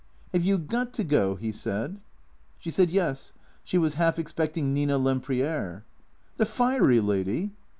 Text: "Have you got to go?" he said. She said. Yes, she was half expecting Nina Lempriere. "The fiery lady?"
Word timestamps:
"Have 0.33 0.43
you 0.43 0.57
got 0.57 0.93
to 0.95 1.03
go?" 1.03 1.35
he 1.35 1.51
said. 1.51 2.01
She 2.57 2.71
said. 2.71 2.89
Yes, 2.89 3.33
she 3.63 3.77
was 3.77 3.93
half 4.01 4.17
expecting 4.17 4.73
Nina 4.73 4.97
Lempriere. 4.97 5.83
"The 6.37 6.45
fiery 6.47 6.99
lady?" 6.99 7.51